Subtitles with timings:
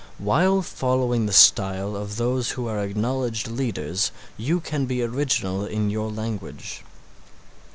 [0.17, 5.91] While following the style of those who are acknowledged leaders you can be original in
[5.91, 6.83] your language.